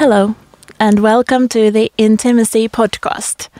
[0.00, 0.34] Hello,
[0.78, 3.50] and welcome to the Intimacy Podcast.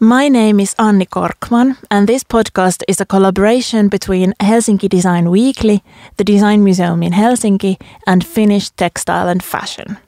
[0.00, 5.84] My name is Anni Korkman, and this podcast is a collaboration between Helsinki Design Weekly,
[6.16, 9.98] the Design Museum in Helsinki, and Finnish Textile and Fashion.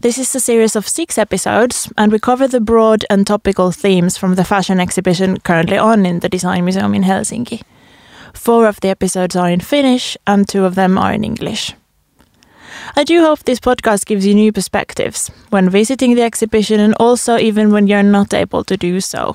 [0.00, 4.16] This is a series of six episodes, and we cover the broad and topical themes
[4.16, 7.60] from the fashion exhibition currently on in the Design Museum in Helsinki.
[8.32, 11.74] Four of the episodes are in Finnish, and two of them are in English.
[12.96, 17.38] I do hope this podcast gives you new perspectives when visiting the exhibition and also
[17.38, 19.34] even when you're not able to do so.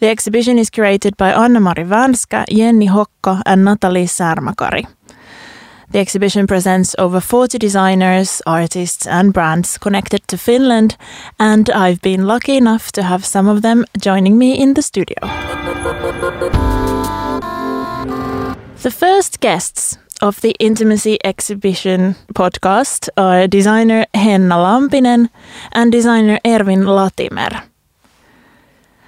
[0.00, 4.84] The exhibition is curated by Anna-Mari Vanska, Jenni Hokko and Natalie Särmäkari.
[5.92, 10.96] The exhibition presents over 40 designers, artists and brands connected to Finland
[11.38, 15.18] and I've been lucky enough to have some of them joining me in the studio.
[18.82, 25.28] The first guests of the Intimacy Exhibition podcast are designer Henna Lampinen
[25.72, 27.64] and designer Ervin Latimer.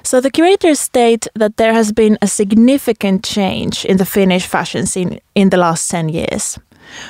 [0.02, 4.84] So the curators state that there has been a significant change in the Finnish fashion
[4.84, 6.58] scene in the last 10 years.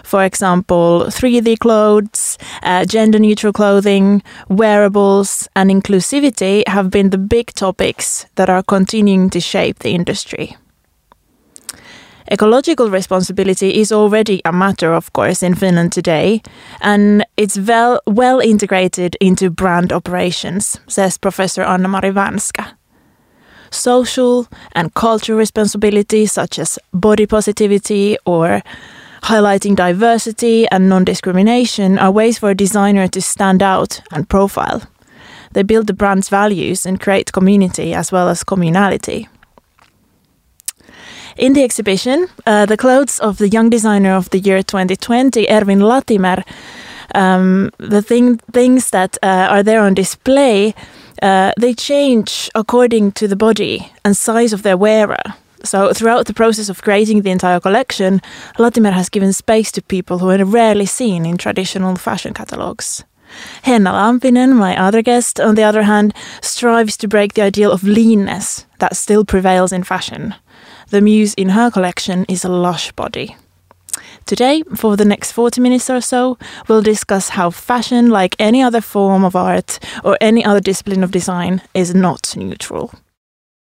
[0.04, 7.52] For example, 3D clothes, uh, gender neutral clothing, wearables, and inclusivity have been the big
[7.54, 10.56] topics that are continuing to shape the industry.
[12.30, 16.40] Ecological responsibility is already a matter, of course, in Finland today,
[16.80, 22.72] and it's well, well integrated into brand operations, says Professor Anna-Mari Vanska.
[23.70, 28.62] Social and cultural responsibility, such as body positivity or
[29.24, 34.80] highlighting diversity and non discrimination, are ways for a designer to stand out and profile.
[35.52, 39.28] They build the brand's values and create community as well as communality.
[41.36, 45.80] In the exhibition, uh, the clothes of the young designer of the year 2020, Ervin
[45.80, 46.44] Latimer,
[47.14, 50.74] um, the thing, things that uh, are there on display,
[51.22, 55.22] uh, they change according to the body and size of their wearer.
[55.64, 58.20] So, throughout the process of creating the entire collection,
[58.58, 63.02] Latimer has given space to people who are rarely seen in traditional fashion catalogues.
[63.62, 67.82] Henna Lampinen, my other guest, on the other hand, strives to break the ideal of
[67.82, 70.34] leanness that still prevails in fashion.
[70.90, 73.36] The muse in her collection is a lush body.
[74.26, 78.80] Today, for the next 40 minutes or so, we'll discuss how fashion, like any other
[78.80, 82.92] form of art or any other discipline of design, is not neutral.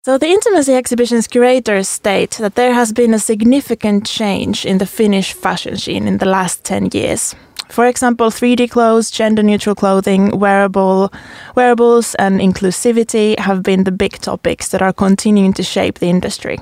[0.05, 4.85] So, the Intimacy exhibition's curators state that there has been a significant change in the
[4.85, 7.35] Finnish fashion scene in the last 10 years.
[7.69, 11.13] For example, 3D clothes, gender neutral clothing, wearable,
[11.55, 16.59] wearables, and inclusivity have been the big topics that are continuing to shape the industry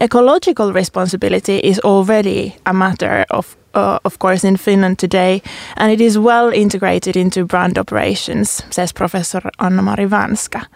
[0.00, 5.42] ecological responsibility is already a matter of uh, of course, in Finland today,
[5.76, 10.66] and it is well integrated into brand operations, says Professor Anna-Mari Vanska.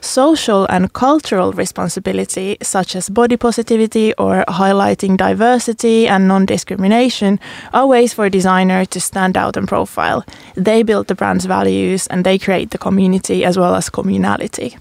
[0.00, 7.38] Social and cultural responsibility, such as body positivity or highlighting diversity and non discrimination,
[7.72, 10.24] are ways for a designer to stand out and profile.
[10.56, 14.76] They build the brand's values and they create the community as well as communality.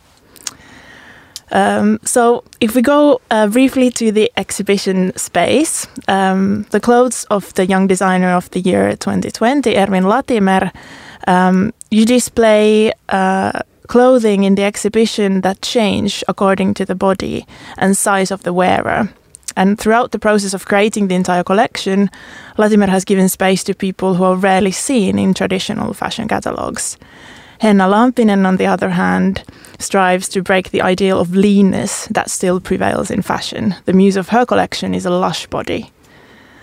[1.52, 7.54] Um, so, if we go uh, briefly to the exhibition space, um, the clothes of
[7.56, 10.72] the young designer of the year 2020, Ervin Latimer,
[11.28, 17.46] um, you display uh, clothing in the exhibition that change according to the body
[17.78, 19.10] and size of the wearer.
[19.58, 22.10] And throughout the process of creating the entire collection,
[22.58, 26.98] Latimer has given space to people who are rarely seen in traditional fashion catalogs.
[27.62, 29.44] Henna Lampinen, on the other hand,
[29.78, 33.76] strives to break the ideal of leanness that still prevails in fashion.
[33.86, 35.92] The muse of her collection is a lush body.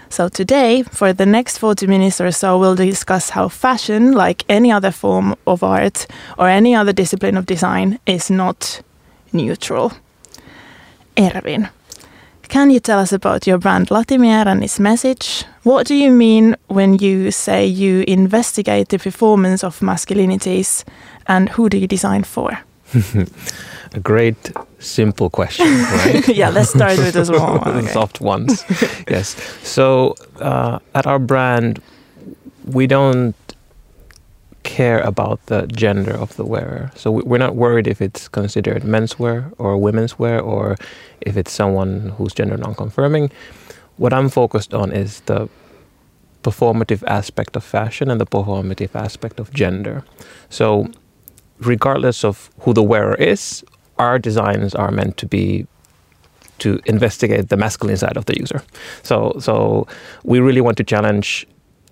[0.08, 4.72] So, today, for the next 40 minutes or so, we'll discuss how fashion, like any
[4.72, 8.82] other form of art or any other discipline of design, is not
[9.32, 9.92] neutral.
[11.16, 11.68] Ervin,
[12.48, 15.44] can you tell us about your brand Latimer and its message?
[15.68, 20.82] What do you mean when you say you investigate the performance of masculinities
[21.26, 22.58] and who do you design for?
[23.92, 26.26] A great, simple question, right?
[26.34, 27.68] yeah, let's start with the small one.
[27.68, 27.86] Okay.
[27.88, 28.64] Soft ones.
[29.10, 29.36] yes.
[29.62, 31.82] So, uh, at our brand,
[32.64, 33.36] we don't
[34.62, 36.90] care about the gender of the wearer.
[36.94, 40.76] So we're not worried if it's considered menswear or women's wear or
[41.20, 43.30] if it's someone who's gender non-confirming.
[43.98, 45.48] What I'm focused on is the
[46.42, 50.04] performative aspect of fashion and the performative aspect of gender.
[50.50, 50.88] So
[51.58, 53.64] regardless of who the wearer is,
[53.98, 55.66] our designs are meant to be
[56.58, 58.62] to investigate the masculine side of the user.
[59.02, 59.86] So so
[60.24, 61.46] we really want to challenge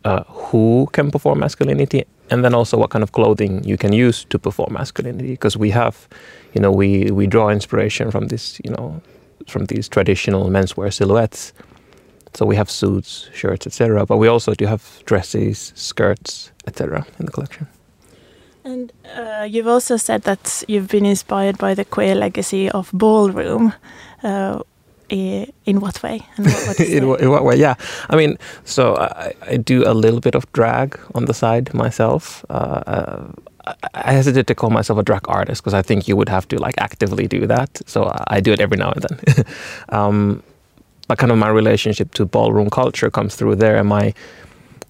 [0.05, 4.25] uh, who can perform masculinity and then also what kind of clothing you can use
[4.27, 6.09] to perform masculinity because we have
[6.55, 9.01] you know we we draw inspiration from this you know
[9.47, 11.53] from these traditional menswear silhouettes
[12.37, 17.27] so we have suits shirts etc but we also do have dresses skirts etc in
[17.27, 17.67] the collection
[18.65, 23.73] and uh, you've also said that you've been inspired by the queer legacy of ballroom
[24.25, 24.59] uh,
[25.09, 26.21] in what way?
[26.37, 27.57] What, in, what, in, what, way?
[27.57, 27.75] Yeah,
[28.11, 32.45] I mean, so I, I, do a little bit of drag on the side myself.
[32.51, 33.33] Uh, uh,
[33.95, 36.59] I hesitate to call myself a drag artist because I think you would have to
[36.59, 37.81] like actively do that.
[37.87, 39.45] So I do it every now and then.
[39.89, 40.43] um,
[41.09, 44.15] but kind of my relationship to ballroom culture comes through there, and my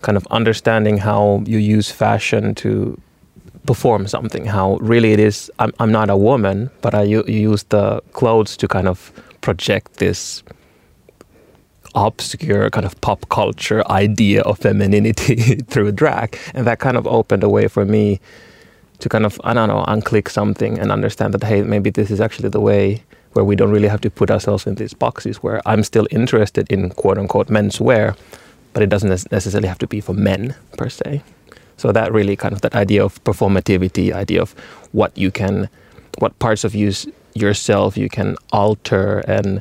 [0.02, 3.00] kind of understanding how you use fashion to
[3.66, 4.46] perform something.
[4.46, 5.50] How really it is.
[5.58, 10.42] I'm, I'm not a woman, but I use the clothes to kind of project this
[11.94, 16.38] obscure kind of pop culture idea of femininity through drag.
[16.54, 18.20] And that kind of opened a way for me
[19.00, 22.20] to kind of, I don't know, unclick something and understand that, hey, maybe this is
[22.20, 23.02] actually the way
[23.36, 26.72] where we don't really have to put ourselves in these boxes where I'm still interested
[26.72, 28.16] in quote unquote menswear,
[28.72, 31.22] but it doesn't necessarily have to be for men per se.
[31.76, 34.52] So that really kind of that idea of performativity, idea of
[34.92, 35.68] what you can,
[36.18, 36.92] what parts of you
[37.34, 39.60] yourself you can alter and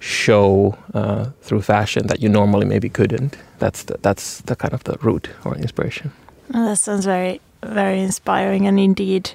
[0.00, 3.36] show uh, through fashion that you normally maybe couldn't.
[3.60, 6.10] That's the, that's the kind of the root or inspiration.
[6.52, 9.30] Oh, that sounds very very inspiring, and indeed,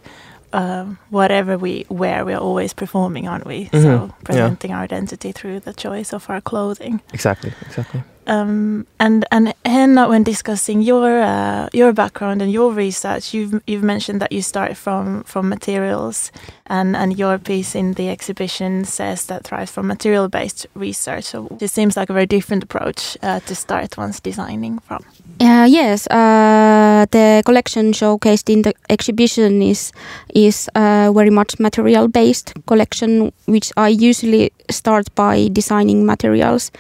[0.56, 3.66] uh, whatever we wear, we're always performing, aren't we?
[3.66, 3.84] Mm-hmm.
[3.84, 4.78] So presenting yeah.
[4.78, 7.02] our identity through the choice of our clothing.
[7.14, 7.54] Exactly.
[7.68, 8.04] Exactly.
[8.28, 13.84] Um, and and Henna, when discussing your uh, your background and your research, you've you've
[13.84, 16.32] mentioned that you start from from materials,
[16.66, 21.26] and and your piece in the exhibition says that thrives from material based research.
[21.26, 25.06] So it seems like a very different approach uh, to start one's designing from.
[25.40, 29.92] Uh, yes, uh, the collection showcased in the exhibition is
[30.34, 36.72] is a very much material based collection, which I usually start by designing materials.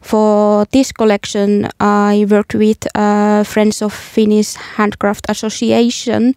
[0.00, 6.34] For this collection, I worked with uh, Friends of Finnish Handcraft Association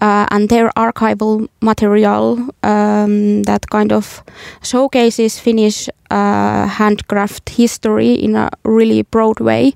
[0.00, 4.22] uh, and their archival material um, that kind of
[4.62, 9.72] showcases Finnish uh, handcraft history in a really broad way.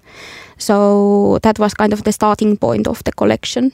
[0.58, 3.72] So that was kind of the starting point of the collection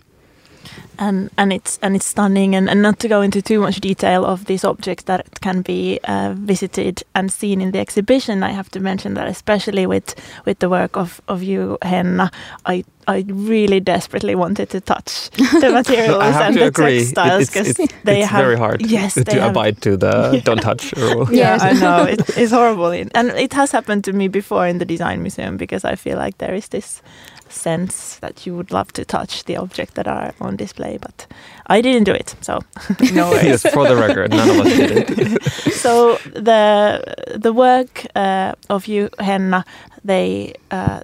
[0.99, 4.25] and and it's and it's stunning and, and not to go into too much detail
[4.25, 8.71] of these objects that can be uh, visited and seen in the exhibition I have
[8.71, 12.31] to mention that especially with with the work of of you Henna
[12.67, 16.99] I I really desperately wanted to touch the materials no, and the agree.
[16.99, 17.75] textiles because
[18.05, 20.41] they it's have very hard yes to have, abide to the yeah.
[20.41, 21.27] don't touch rule.
[21.33, 21.63] Yeah, yes.
[21.63, 25.23] I know it, it's horrible, and it has happened to me before in the design
[25.23, 27.03] museum because I feel like there is this
[27.53, 31.27] sense that you would love to touch the object that are on display, but
[31.67, 32.61] I didn't do it, so
[33.13, 33.45] no worries.
[33.45, 35.43] yes, for the record, none of us did it.
[35.75, 37.03] so the
[37.37, 39.65] the work uh, of you, Henna,
[40.05, 41.01] they uh,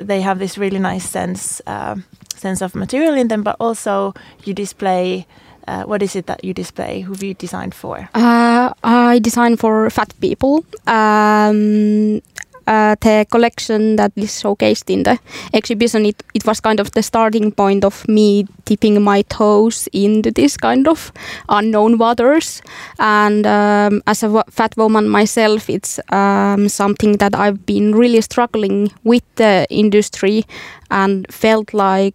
[0.00, 1.96] they have this really nice sense uh,
[2.34, 4.14] sense of material in them, but also
[4.44, 5.26] you display.
[5.68, 7.00] Uh, what is it that you display?
[7.00, 8.08] Who have you designed for?
[8.14, 10.64] Uh, I design for fat people.
[10.86, 12.22] Um,
[12.66, 15.18] uh, the collection that is showcased in the
[15.52, 20.30] exhibition, it, it was kind of the starting point of me dipping my toes into
[20.30, 21.12] this kind of
[21.48, 22.62] unknown waters.
[22.98, 28.92] And um, as a fat woman myself, it's um, something that I've been really struggling
[29.04, 30.44] with the industry
[30.90, 32.14] and felt like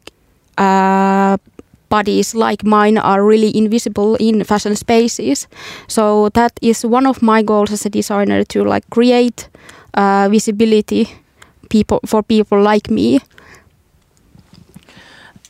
[0.57, 1.37] uh,
[1.89, 5.47] bodies like mine are really invisible in fashion spaces.
[5.87, 9.49] So that is one of my goals as a designer to like create
[9.93, 11.07] uh, visibility
[11.69, 13.19] people for people like me.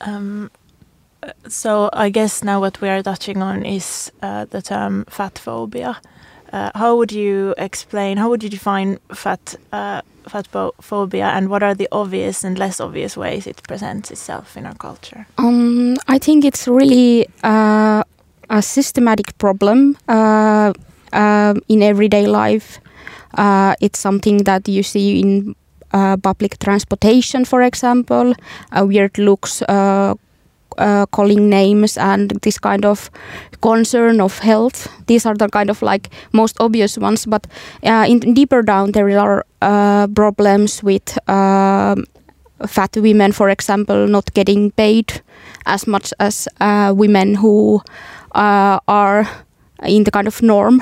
[0.01, 0.49] Um,
[1.47, 5.99] so I guess now what we are touching on is uh, the term fat phobia.
[6.51, 8.17] Uh, how would you explain?
[8.17, 10.47] How would you define fat uh, fat
[10.81, 14.75] phobia, and what are the obvious and less obvious ways it presents itself in our
[14.75, 15.25] culture?
[15.37, 18.03] Um, I think it's really uh,
[18.49, 20.73] a systematic problem uh,
[21.13, 22.79] uh, in everyday life.
[23.35, 25.55] Uh, it's something that you see in
[25.93, 28.33] uh, public transportation, for example,
[28.71, 30.15] uh, weird looks, uh,
[30.77, 33.09] uh, calling names, and this kind of
[33.61, 34.87] concern of health.
[35.07, 37.45] These are the kind of like most obvious ones, but
[37.83, 39.43] uh, in deeper down there are
[40.15, 42.05] problems with um,
[42.67, 45.21] fat women, for example, not getting paid
[45.65, 46.47] as much as
[46.95, 47.81] women who
[48.33, 49.27] are
[49.83, 50.81] in the kind of norm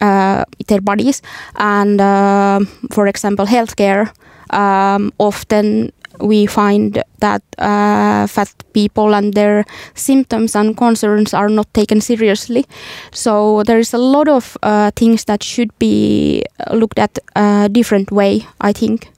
[0.00, 1.20] uh, their bodies.
[1.56, 2.60] And uh,
[2.90, 4.10] for example, healthcare
[4.50, 11.72] um, often we find that uh, fat people and their symptoms and concerns are not
[11.74, 12.66] taken seriously.
[13.12, 18.10] So there is a lot of uh, things that should be looked at a different
[18.10, 19.08] way, I think.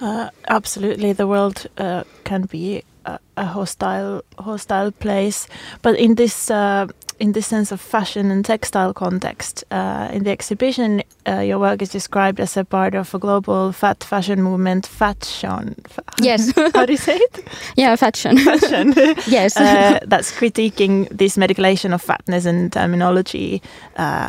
[0.00, 5.48] Uh, absolutely, the world uh, can be a, a, hostile, hostile place.
[5.82, 10.30] But in this, uh, in this sense of fashion and textile context, uh, in the
[10.30, 14.86] exhibition, uh, your work is described as a part of a global fat fashion movement,
[14.86, 15.74] fashion.
[16.20, 16.52] Yes.
[16.74, 17.48] How do you say it?
[17.76, 18.38] Yeah, fashion.
[18.38, 18.94] Fashion.
[19.26, 19.56] yes.
[19.56, 23.62] Uh, that's critiquing this medication of fatness and terminology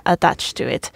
[0.05, 0.91] attached to it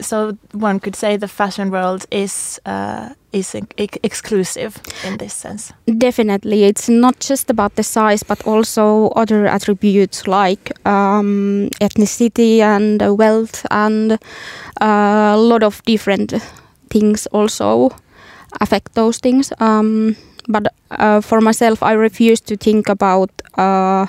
[0.00, 3.54] so one could say the fashion world is uh, is
[4.02, 5.72] exclusive in this sense.
[5.98, 13.02] Definitely, it's not just about the size, but also other attributes like um, ethnicity and
[13.18, 16.34] wealth, and uh, a lot of different
[16.90, 17.90] things also
[18.60, 19.52] affect those things.
[19.58, 20.16] Um,
[20.48, 23.30] but uh, for myself, I refuse to think about.
[23.58, 24.06] Uh,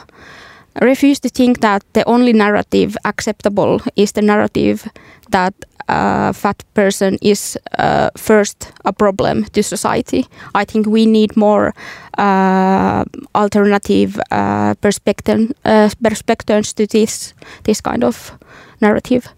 [0.82, 4.88] refuse to think that the only narrative acceptable is the narrative
[5.32, 5.54] that
[5.88, 10.26] a fat person is uh, first a problem to society.
[10.56, 11.74] I think we need more
[12.18, 13.04] uh,
[13.36, 18.32] alternative uh, perspective, uh, perspectives to this this kind of
[18.82, 19.30] narrative.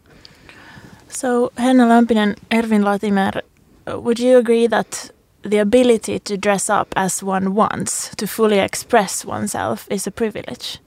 [1.10, 3.41] So, Henna Lampinen, Ervin Latimer,
[3.88, 9.25] would you agree that the ability to dress up as one wants, to fully express
[9.25, 10.79] oneself, is a privilege?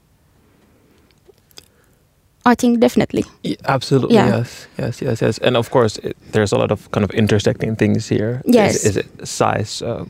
[2.45, 3.25] I think definitely.
[3.43, 4.37] Yeah, absolutely, yeah.
[4.37, 5.37] yes, yes, yes, yes.
[5.39, 8.41] And of course, it, there's a lot of kind of intersecting things here.
[8.45, 10.05] Yes, is, is it size, uh,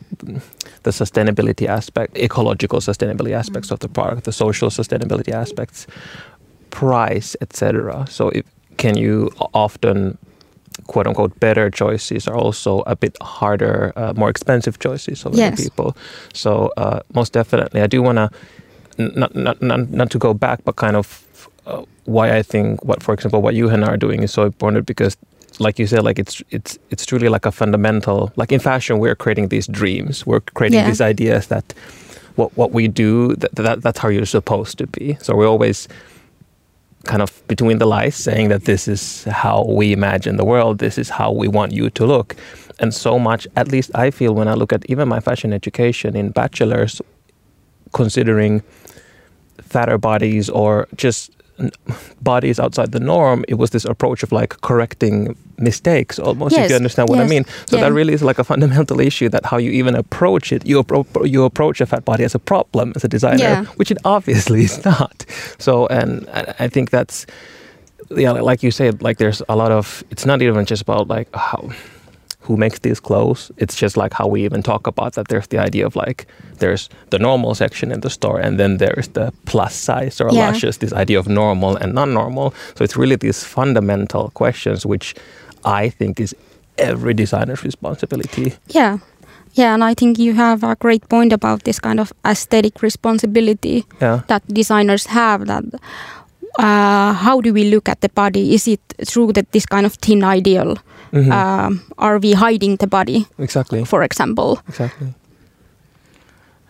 [0.83, 3.73] the sustainability aspect, ecological sustainability aspects mm.
[3.73, 5.87] of the product, the social sustainability aspects,
[6.69, 8.05] price, etc.
[8.09, 8.45] So, if,
[8.77, 10.17] can you often
[10.87, 15.61] quote unquote better choices are also a bit harder, uh, more expensive choices for yes.
[15.61, 15.95] people.
[16.33, 18.29] So uh, most definitely, I do want to
[18.97, 21.25] not, not not not to go back, but kind of
[21.65, 24.43] uh, why I think what, for example, what you and I are doing is so
[24.43, 25.15] important because,
[25.59, 28.31] like you said, like it's it's it's truly like a fundamental.
[28.35, 30.25] Like in fashion, we're creating these dreams.
[30.25, 30.87] We're creating yeah.
[30.87, 31.73] these ideas that
[32.35, 35.17] what what we do that, that that's how you're supposed to be.
[35.21, 35.87] So we're always
[37.05, 40.79] kind of between the lies saying that this is how we imagine the world.
[40.79, 42.35] This is how we want you to look.
[42.79, 46.15] And so much, at least I feel when I look at even my fashion education
[46.15, 47.01] in bachelor's,
[47.93, 48.63] considering
[49.61, 51.31] fatter bodies or just
[52.21, 56.65] bodies outside the norm, it was this approach of like correcting mistakes almost, yes.
[56.65, 57.25] if you understand what yes.
[57.25, 57.45] I mean.
[57.67, 57.83] So yeah.
[57.83, 61.29] that really is like a fundamental issue that how you even approach it, you, appro-
[61.29, 63.65] you approach a fat body as a problem as a designer, yeah.
[63.77, 65.25] which it obviously is not.
[65.59, 66.27] So, and
[66.59, 67.25] I think that's,
[68.09, 71.27] yeah, like you said, like there's a lot of, it's not even just about like
[71.35, 71.69] how,
[72.41, 73.51] who makes these clothes.
[73.57, 75.27] It's just like how we even talk about that.
[75.27, 76.25] There's the idea of like
[76.59, 80.47] there's the normal section in the store, and then there's the plus size or yeah.
[80.47, 80.77] luscious.
[80.77, 82.53] This idea of normal and non-normal.
[82.75, 85.15] So it's really these fundamental questions, which
[85.63, 86.35] I think is
[86.77, 88.53] every designer's responsibility.
[88.67, 88.97] Yeah.
[89.53, 93.85] Yeah, and I think you have a great point about this kind of aesthetic responsibility
[94.01, 94.21] yeah.
[94.27, 95.45] that designers have.
[95.45, 95.65] That
[96.57, 98.53] uh, how do we look at the body?
[98.53, 100.77] Is it through that this kind of thin ideal?
[101.11, 101.31] Mm-hmm.
[101.31, 103.25] Um, are we hiding the body?
[103.37, 103.85] Exactly.
[103.85, 104.61] For example.
[104.67, 105.13] Exactly.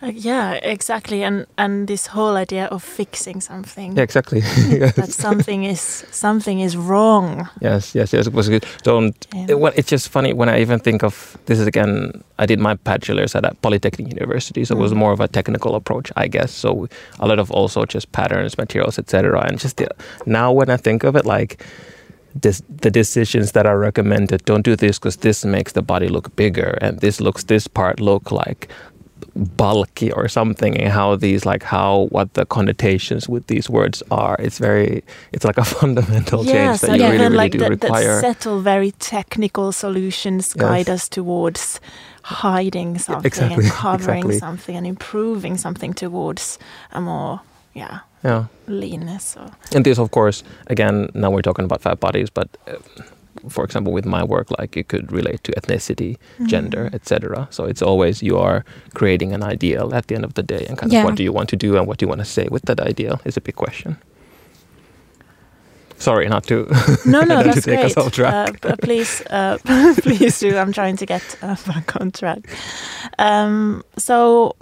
[0.02, 3.96] Uh, yeah, exactly, and and this whole idea of fixing something.
[3.96, 4.40] Yeah, exactly.
[4.96, 7.48] that something is something is wrong.
[7.60, 8.26] Yes, yes, yes.
[8.26, 8.66] It was good.
[8.82, 9.14] Don't.
[9.32, 9.46] Yeah.
[9.50, 11.60] It, well, it's just funny when I even think of this.
[11.60, 14.78] Is again, I did my bachelor's at a polytechnic university, so mm.
[14.78, 14.96] it was mm.
[14.96, 16.50] more of a technical approach, I guess.
[16.50, 16.88] So
[17.20, 19.46] a lot of also just patterns, materials, etc.
[19.46, 19.86] And just the,
[20.26, 21.64] now when I think of it, like
[22.34, 26.78] the decisions that are recommended don't do this because this makes the body look bigger
[26.80, 28.68] and this looks this part look like
[29.34, 34.36] bulky or something and how these like how what the connotations with these words are
[34.38, 37.58] it's very it's like a fundamental yeah, change so that you really, really like do
[37.58, 41.02] the, require the settle very technical solutions guide yes.
[41.02, 41.80] us towards
[42.24, 44.38] hiding something exactly, and covering exactly.
[44.38, 46.58] something and improving something towards
[46.92, 47.40] a more
[47.74, 48.46] yeah yeah.
[48.66, 52.76] Leanness or and this of course again now we're talking about fat bodies but uh,
[53.48, 56.46] for example with my work like it could relate to ethnicity mm.
[56.46, 58.64] gender etc so it's always you are
[58.94, 61.00] creating an ideal at the end of the day and kind yeah.
[61.00, 62.62] of what do you want to do and what do you want to say with
[62.62, 63.96] that ideal is a big question.
[65.96, 66.66] Sorry not to
[67.06, 67.96] no no that's to great.
[68.64, 69.58] uh, please uh,
[70.02, 70.56] please do.
[70.56, 72.40] I'm trying to get uh, back on track.
[73.18, 74.56] Um, so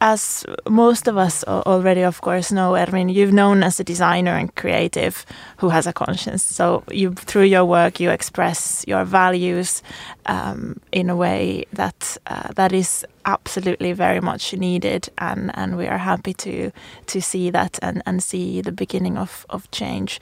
[0.00, 4.54] as most of us already, of course, know, Ervin, you've known as a designer and
[4.54, 5.26] creative
[5.58, 6.42] who has a conscience.
[6.42, 9.82] So you, through your work, you express your values
[10.24, 15.86] um, in a way that uh, that is absolutely very much needed, and, and we
[15.86, 16.70] are happy to
[17.06, 20.18] to see that and, and see the beginning of of change.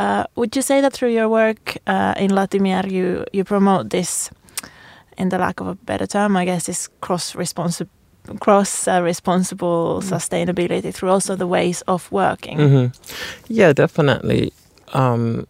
[0.00, 4.30] Uh, would you say that through your work uh, in Latimer, you you promote this?
[5.18, 7.99] In the lack of a better term, I guess, is cross responsibility
[8.40, 10.08] cross uh, responsible mm.
[10.08, 12.58] sustainability through also the ways of working.
[12.58, 12.86] Mm-hmm.
[13.48, 14.52] Yeah, definitely.
[14.92, 15.46] Um,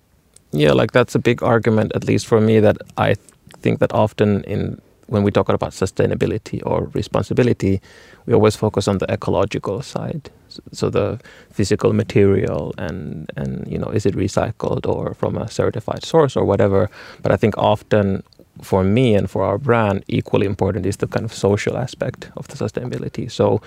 [0.52, 3.16] yeah, like that's a big argument, at least for me, that I
[3.62, 7.80] think that often in when we talk about sustainability or responsibility,
[8.26, 10.30] we always focus on the ecological side.
[10.48, 11.18] So, so the
[11.50, 16.44] physical material and and you know is it recycled or from a certified source or
[16.44, 16.90] whatever.
[17.22, 18.22] But I think often
[18.62, 22.48] for me and for our brand, equally important is the kind of social aspect of
[22.48, 23.30] the sustainability.
[23.30, 23.60] So,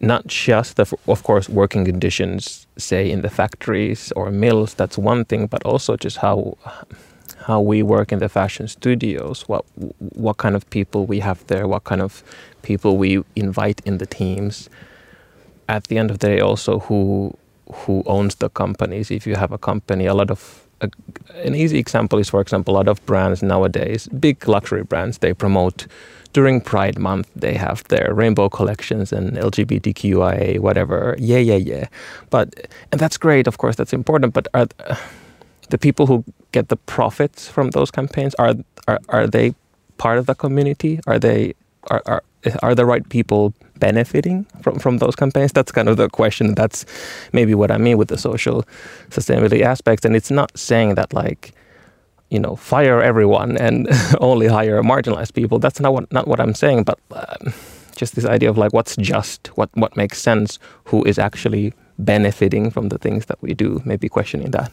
[0.00, 5.24] not just the, of course, working conditions, say in the factories or mills, that's one
[5.24, 6.56] thing, but also just how
[7.48, 9.64] how we work in the fashion studios, what
[10.14, 12.22] what kind of people we have there, what kind of
[12.62, 14.68] people we invite in the teams.
[15.68, 17.36] At the end of the day, also who
[17.72, 19.10] who owns the companies.
[19.10, 20.90] If you have a company, a lot of a,
[21.44, 25.34] an easy example is, for example, a lot of brands nowadays, big luxury brands, they
[25.34, 25.86] promote
[26.32, 31.16] during Pride Month, they have their rainbow collections and LGBTQIA, whatever.
[31.18, 31.86] Yeah, yeah, yeah.
[32.30, 34.34] But and that's great, of course, that's important.
[34.34, 34.68] But are
[35.70, 38.54] the people who get the profits from those campaigns are
[38.86, 39.54] are are they
[39.96, 41.00] part of the community?
[41.06, 41.54] Are they
[41.90, 42.22] are are
[42.62, 45.52] are the right people benefiting from, from those campaigns?
[45.52, 46.54] That's kind of the question.
[46.54, 46.84] That's
[47.32, 48.64] maybe what I mean with the social
[49.10, 50.04] sustainability aspects.
[50.04, 51.52] And it's not saying that like,
[52.30, 53.88] you know, fire everyone and
[54.20, 55.58] only hire marginalized people.
[55.58, 56.84] That's not what not what I'm saying.
[56.84, 57.52] But um,
[57.96, 62.70] just this idea of like what's just, what what makes sense, who is actually benefiting
[62.70, 63.82] from the things that we do.
[63.84, 64.72] Maybe questioning that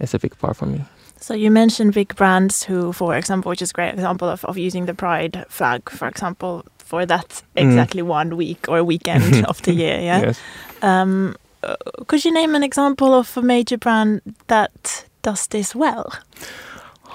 [0.00, 0.84] is a big part for me.
[1.20, 4.58] So you mentioned big brands who, for example, which is a great example of, of
[4.58, 7.42] using the pride flag, for example, for that mm.
[7.56, 8.06] exactly mm.
[8.06, 9.98] one week or weekend of the year.
[9.98, 10.20] Yeah.
[10.20, 10.40] Yes.
[10.82, 11.76] Um, uh,
[12.06, 16.12] could you name an example of a major brand that does this well?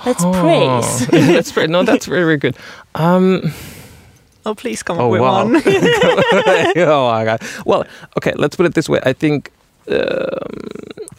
[0.06, 0.34] Let's oh.
[0.34, 1.12] praise.
[1.30, 1.70] Let's praise.
[1.70, 2.58] No, that's very, very good.
[2.96, 3.54] Um,
[4.46, 5.46] oh, please come oh, up with wow.
[5.46, 5.62] one.
[5.66, 7.42] oh my god.
[7.66, 7.86] Well,
[8.18, 8.34] okay.
[8.36, 9.00] Let's put it this way.
[9.04, 9.52] I think.
[9.88, 10.60] Um,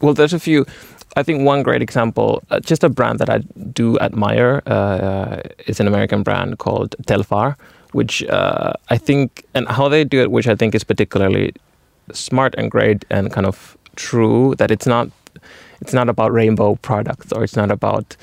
[0.00, 0.66] well, there's a few.
[1.14, 3.38] I think one great example, uh, just a brand that I
[3.72, 7.56] do admire, uh, is an American brand called Telfar,
[7.92, 11.52] which uh, I think, and how they do it, which I think is particularly
[12.12, 14.54] smart and great and kind of true.
[14.56, 15.10] That it's not,
[15.82, 18.16] it's not about rainbow products or it's not about.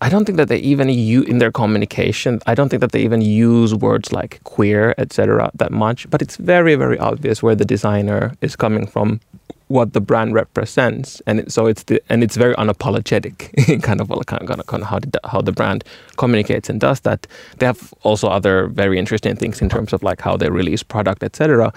[0.00, 2.40] I don't think that they even use in their communication.
[2.46, 6.08] I don't think that they even use words like queer, etc., that much.
[6.08, 9.20] But it's very, very obvious where the designer is coming from
[9.68, 14.00] what the brand represents, and it, so it's the and it's very unapologetic in kind
[14.00, 15.84] of kind of, kind of how the, how the brand
[16.16, 17.26] communicates and does that.
[17.58, 21.22] They have also other very interesting things in terms of like how they release product,
[21.22, 21.72] etc.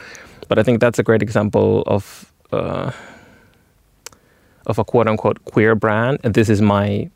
[0.47, 2.91] But I think that's a great example of uh,
[4.65, 7.09] of a quote unquote queer brand, and this is my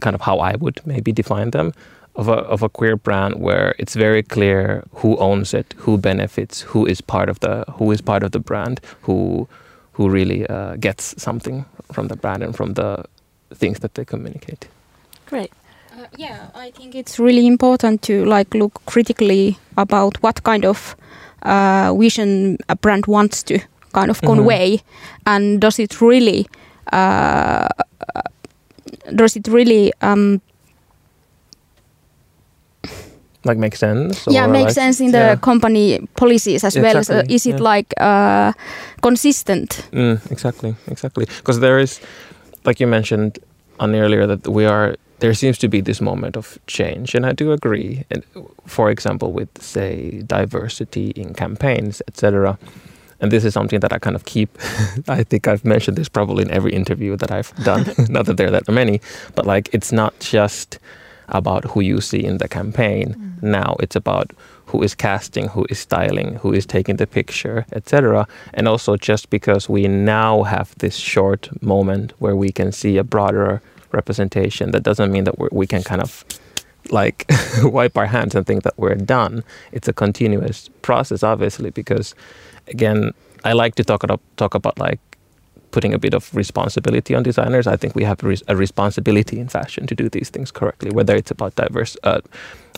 [0.00, 1.72] kind of how I would maybe define them
[2.16, 6.60] of a of a queer brand where it's very clear who owns it, who benefits,
[6.60, 9.48] who is part of the who is part of the brand, who
[10.00, 13.04] who really uh, gets something from the brand and from the
[13.54, 14.66] things that they communicate.
[15.26, 15.52] Great.
[15.92, 20.96] Uh, yeah, I think it's really important to like look critically about what kind of
[21.42, 23.58] uh, vision a brand wants to
[23.92, 25.26] kind of convey, mm-hmm.
[25.26, 26.46] and does it really
[26.92, 27.68] uh,
[29.14, 30.40] does it really um,
[33.44, 35.36] like make sense yeah make like, sense in the yeah.
[35.36, 37.62] company policies as exactly, well so is it yeah.
[37.62, 38.52] like uh,
[39.02, 42.00] consistent mm, exactly exactly because there is
[42.64, 43.38] like you mentioned
[43.78, 47.32] on earlier that we are there seems to be this moment of change and i
[47.32, 48.24] do agree and
[48.66, 52.58] for example with say diversity in campaigns etc
[53.20, 54.56] and this is something that I kind of keep.
[55.08, 57.84] I think I've mentioned this probably in every interview that I've done.
[58.08, 59.00] not that there are that many,
[59.34, 60.78] but like it's not just
[61.30, 63.14] about who you see in the campaign.
[63.14, 63.42] Mm.
[63.42, 64.32] Now it's about
[64.66, 68.26] who is casting, who is styling, who is taking the picture, etc.
[68.54, 73.04] And also just because we now have this short moment where we can see a
[73.04, 73.60] broader
[73.92, 76.24] representation, that doesn't mean that we can kind of
[76.90, 77.26] like
[77.62, 79.42] wipe our hands and think that we're done.
[79.72, 82.14] It's a continuous process, obviously, because
[82.68, 83.12] again,
[83.44, 85.00] I like to talk about talk about like
[85.70, 87.66] putting a bit of responsibility on designers.
[87.66, 91.16] I think we have res- a responsibility in fashion to do these things correctly, whether
[91.16, 92.20] it's about diverse, uh,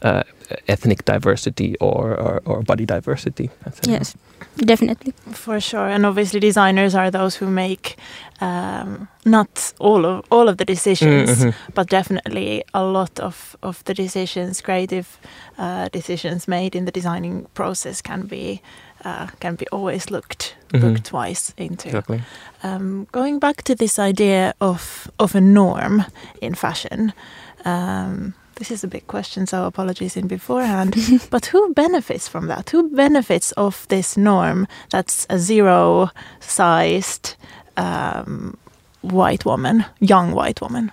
[0.02, 0.22] uh,
[0.68, 3.50] ethnic diversity or, or, or body diversity.
[3.86, 4.16] Yes,
[4.56, 5.14] definitely.
[5.32, 7.96] For sure, and obviously designers are those who make
[8.40, 11.72] um, not all of all of the decisions, mm-hmm.
[11.74, 15.06] but definitely a lot of of the decisions, creative
[15.58, 18.60] uh, decisions made in the designing process can be
[19.04, 20.86] uh, can be always looked mm-hmm.
[20.86, 21.88] looked twice into.
[21.88, 22.22] Exactly.
[22.62, 26.04] Um, going back to this idea of of a norm
[26.40, 27.12] in fashion.
[27.64, 30.94] Um, this is a big question, so apologies in beforehand.
[31.30, 32.70] but who benefits from that?
[32.70, 36.10] Who benefits of this norm that's a zero
[36.40, 37.34] sized
[37.76, 38.56] um,
[39.00, 40.92] white woman, young white woman?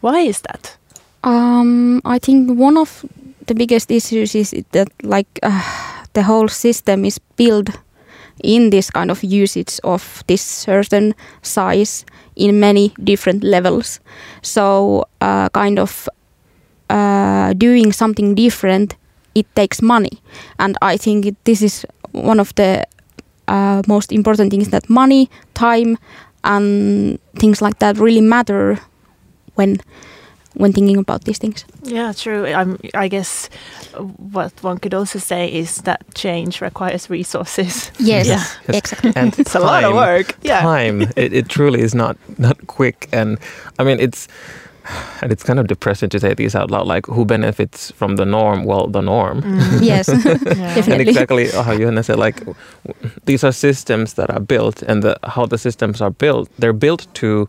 [0.00, 0.76] Why is that?
[1.22, 3.04] Um, I think one of
[3.46, 7.70] the biggest issues is that, like, uh, the whole system is built
[8.42, 12.04] in this kind of usage of this certain size
[12.36, 14.00] in many different levels.
[14.42, 16.08] So, uh, kind of
[16.90, 18.96] uh, doing something different,
[19.34, 20.20] it takes money.
[20.58, 22.84] And I think it, this is one of the
[23.48, 25.98] uh, most important things that money, time,
[26.42, 28.78] and things like that really matter
[29.54, 29.78] when
[30.54, 31.64] when thinking about these things.
[31.82, 32.46] Yeah, true.
[32.46, 33.48] I'm, I guess
[34.16, 37.90] what one could also say is that change requires resources.
[38.04, 38.76] Yes, yeah.
[38.76, 39.12] exactly.
[39.16, 40.36] And it's time, a lot of work.
[40.42, 40.60] Yeah.
[40.60, 41.02] Time.
[41.16, 43.08] It, it truly is not not quick.
[43.12, 43.38] And
[43.78, 44.28] I mean, it's
[45.22, 48.24] and it's kind of depressing to say these out loud like who benefits from the
[48.24, 49.82] norm well the norm mm.
[49.82, 52.42] yes definitely and exactly how Johanna said like
[53.24, 57.06] these are systems that are built and the, how the systems are built they're built
[57.14, 57.48] to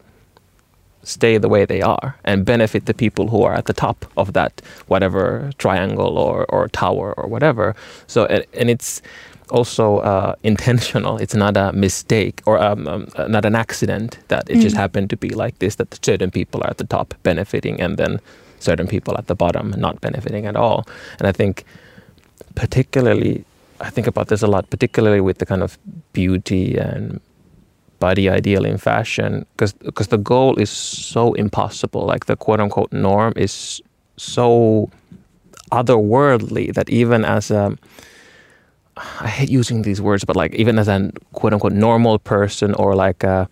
[1.05, 4.33] stay the way they are and benefit the people who are at the top of
[4.33, 7.75] that whatever triangle or, or tower or whatever
[8.07, 9.01] so and, and it's
[9.49, 11.17] also uh, intentional.
[11.17, 14.61] It's not a mistake or um, um, uh, not an accident that it mm.
[14.61, 15.75] just happened to be like this.
[15.75, 18.19] That certain people are at the top benefiting, and then
[18.59, 20.85] certain people at the bottom not benefiting at all.
[21.19, 21.63] And I think,
[22.55, 23.45] particularly,
[23.79, 25.77] I think about this a lot, particularly with the kind of
[26.13, 27.19] beauty and
[27.99, 32.05] body ideal in fashion, because because the goal is so impossible.
[32.05, 33.81] Like the quote unquote norm is
[34.17, 34.89] so
[35.71, 37.77] otherworldly that even as a
[38.97, 42.95] I hate using these words, but like even as a quote unquote normal person or
[42.95, 43.49] like a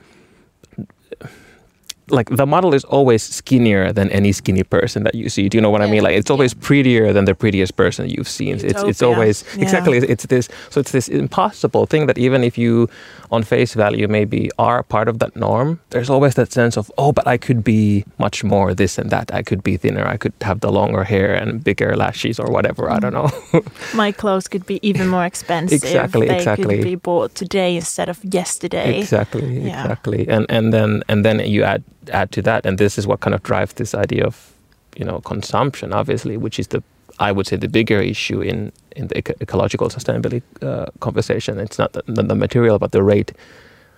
[2.10, 5.50] like the model is always skinnier than any skinny person that you see.
[5.50, 5.88] Do you know what yeah.
[5.88, 6.04] I mean?
[6.04, 8.56] Like it's always prettier than the prettiest person you've seen.
[8.58, 8.70] Utopia.
[8.70, 9.64] It's it's always yeah.
[9.64, 12.90] exactly it's this so it's this impossible thing that even if you
[13.32, 17.12] on face value maybe are part of that norm, there's always that sense of oh,
[17.12, 19.34] but I could be much more this and that.
[19.34, 20.06] I could be thinner.
[20.06, 22.84] I could have the longer hair and bigger lashes or whatever.
[22.88, 22.96] Mm.
[22.96, 23.32] I don't know.
[23.94, 25.84] My clothes could be even more expensive.
[25.84, 26.28] exactly.
[26.28, 26.76] They exactly.
[26.76, 29.00] could be bought today instead of yesterday.
[29.00, 29.60] Exactly.
[29.60, 29.84] Yeah.
[29.84, 30.28] Exactly.
[30.28, 33.34] And and then and then you add add to that, and this is what kind
[33.34, 34.54] of drives this idea of
[34.96, 36.84] you know consumption, obviously, which is the
[37.20, 41.60] I would say the bigger issue in in the eco- ecological sustainability uh, conversation.
[41.60, 43.32] It's not the, the, material, but the rate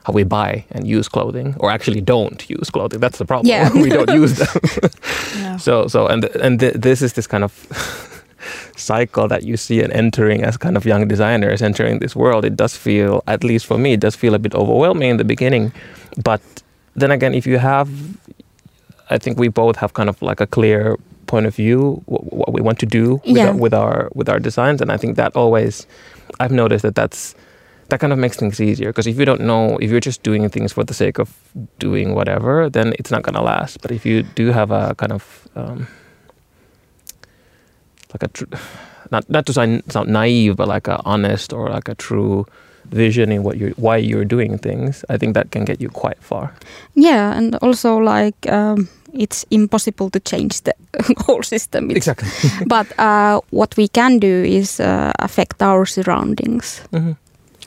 [0.06, 3.00] how we buy and use clothing, or actually don't use clothing.
[3.00, 3.50] That's the problem.
[3.50, 3.72] Yeah.
[3.82, 4.92] we don't use them.
[5.38, 5.58] yeah.
[5.58, 7.52] So so and and th- this is this kind of
[8.76, 12.46] cycle that you see and entering as kind of young designers entering this world.
[12.46, 15.24] It does feel, at least for me, it does feel a bit overwhelming in the
[15.24, 15.72] beginning,
[16.24, 16.42] but
[16.96, 17.90] then again, if you have,
[19.10, 22.54] I think we both have kind of like a clear point of view what, what
[22.54, 23.48] we want to do with, yeah.
[23.48, 25.88] our, with our with our designs, and I think that always,
[26.40, 27.36] I've noticed that that's
[27.90, 28.90] that kind of makes things easier.
[28.90, 31.38] Because if you don't know if you're just doing things for the sake of
[31.80, 33.82] doing whatever then it's not going to last.
[33.82, 35.88] But if you do have a kind of um,
[38.14, 38.46] like a tr-
[39.12, 42.46] not not to sound, sound naive but like a honest or like a true
[42.92, 46.18] vision in what you why you're doing things, I think that can get you quite
[46.22, 46.54] far.
[46.94, 50.74] Yeah, and also like um, it's impossible to change the
[51.26, 51.90] whole system.
[51.92, 52.30] It's, exactly.
[52.68, 56.82] but uh, what we can do is uh, affect our surroundings.
[56.92, 57.14] Mm-hmm.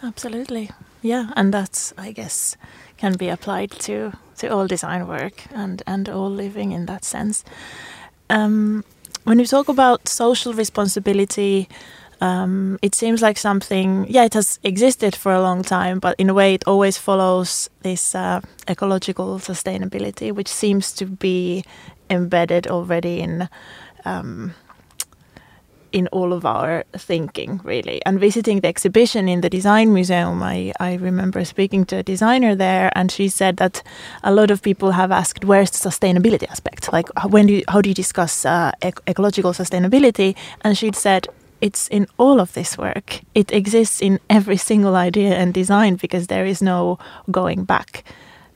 [0.07, 0.71] Absolutely,
[1.03, 2.57] yeah, and that's I guess
[2.97, 7.45] can be applied to to all design work and and all living in that sense.
[8.31, 8.85] Um,
[9.25, 11.69] when you talk about social responsibility
[12.21, 16.29] um, it seems like something, yeah, it has existed for a long time, but in
[16.29, 21.65] a way, it always follows this uh, ecological sustainability, which seems to be
[22.11, 23.49] embedded already in.
[24.05, 24.55] Um,
[25.91, 28.05] in all of our thinking, really.
[28.05, 32.55] And visiting the exhibition in the Design Museum, I, I remember speaking to a designer
[32.55, 33.83] there, and she said that
[34.23, 36.93] a lot of people have asked, where's the sustainability aspect?
[36.93, 40.37] Like, when do you, how do you discuss uh, ec- ecological sustainability?
[40.61, 41.27] And she'd said,
[41.61, 43.21] it's in all of this work.
[43.35, 46.99] It exists in every single idea and design because there is no
[47.31, 48.05] going back.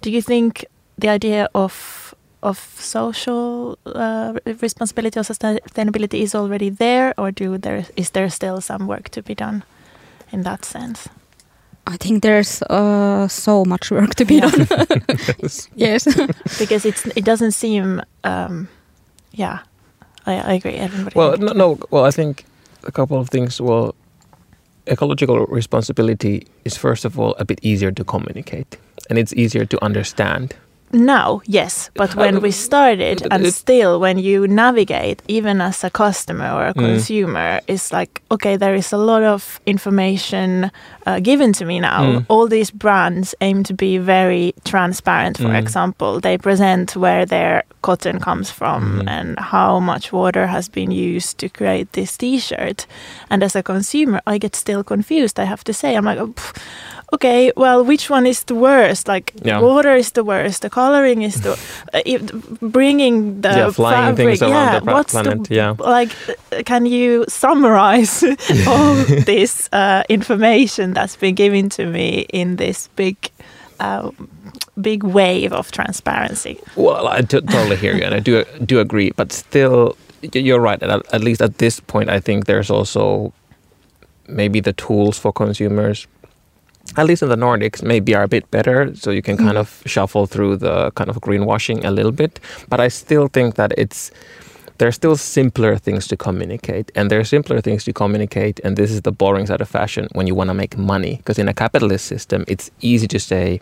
[0.02, 0.64] do you think
[0.98, 7.84] the idea of of social uh, responsibility or sustainability is already there, or do there
[7.96, 9.62] is there still some work to be done
[10.32, 11.08] in that sense?
[11.92, 14.50] I think there's uh, so much work to be Yeah.
[14.50, 14.66] done.
[15.76, 16.04] yes.
[16.58, 18.66] because it's it doesn't seem um,
[19.38, 19.58] yeah
[20.26, 21.78] I, I agree everybody Well, no, no.
[21.90, 22.44] Well, I think
[22.84, 23.60] a couple of things.
[23.60, 23.94] Well,
[24.86, 28.76] ecological responsibility is first of all a bit easier to communicate,
[29.08, 30.54] and it's easier to understand.
[30.92, 36.50] Now yes but when we started and still when you navigate even as a customer
[36.52, 36.84] or a Mm.
[36.84, 40.70] consumer it's like okay there is a lot of information
[41.06, 42.26] uh, given to me now Mm.
[42.28, 45.58] all these brands aim to be very transparent for Mm.
[45.58, 49.08] example they present where their cotton comes from Mm.
[49.08, 52.86] and how much water has been used to create this t-shirt
[53.30, 56.34] and as a consumer i get still confused i have to say i'm like oh,
[57.12, 59.60] okay well which one is the worst like Yeah.
[59.60, 61.50] water is the worst the coloring is the
[61.94, 62.20] uh, if,
[62.60, 65.74] bringing the Yeah, flying fabric things around yeah the what's planet, the yeah.
[65.78, 68.24] like uh, can you summarize
[68.68, 68.94] all
[69.26, 73.16] this uh, information that's been given to me in this big
[73.80, 74.10] uh,
[74.80, 79.10] big wave of transparency Well, I t- totally hear you, and I do do agree.
[79.16, 79.96] But still,
[80.34, 80.82] you're right.
[80.82, 83.32] At, at least at this point, I think there's also
[84.28, 86.06] maybe the tools for consumers.
[86.96, 89.60] At least in the Nordics, maybe are a bit better, so you can kind Mhm.
[89.60, 92.38] of shuffle through the kind of greenwashing a little bit.
[92.68, 94.10] But I still think that it's
[94.78, 98.58] there's still simpler things to communicate, and there are simpler things to communicate.
[98.64, 101.38] And this is the boring side of fashion when you want to make money, because
[101.38, 103.60] in a capitalist system, it's easy to say,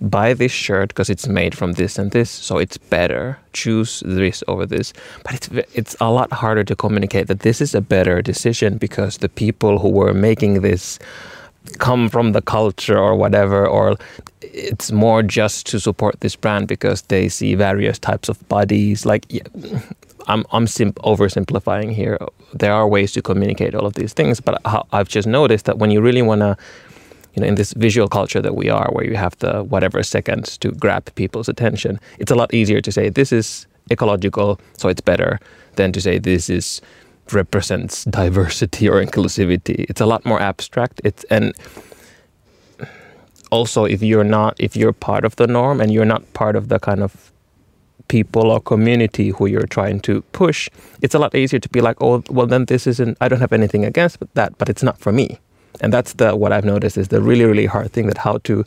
[0.00, 3.38] buy this shirt because it's made from this and this, so it's better.
[3.52, 4.92] Choose this over this.
[5.24, 9.18] But it's it's a lot harder to communicate that this is a better decision because
[9.18, 10.98] the people who were making this
[11.78, 13.96] come from the culture or whatever, or
[14.40, 19.06] it's more just to support this brand because they see various types of bodies.
[19.06, 19.26] Like,
[20.26, 22.18] I'm I'm sim- oversimplifying here.
[22.52, 24.60] There are ways to communicate all of these things, but
[24.92, 26.56] I've just noticed that when you really want to
[27.34, 30.58] you know, in this visual culture that we are, where you have the whatever seconds
[30.58, 35.00] to grab people's attention, it's a lot easier to say this is ecological, so it's
[35.00, 35.40] better,
[35.76, 36.80] than to say this is
[37.34, 39.86] represents diversity or inclusivity.
[39.88, 41.00] It's a lot more abstract.
[41.04, 41.54] It's and
[43.50, 46.68] also if you're not if you're part of the norm and you're not part of
[46.68, 47.32] the kind of
[48.08, 50.68] people or community who you're trying to push,
[51.00, 53.16] it's a lot easier to be like, oh, well, then this isn't.
[53.20, 55.38] I don't have anything against that, but it's not for me
[55.80, 58.64] and that's the what I've noticed is the really really hard thing that how to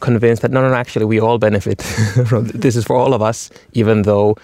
[0.00, 1.82] convince that no no, no actually we all benefit
[2.26, 4.36] from this is for all of us even though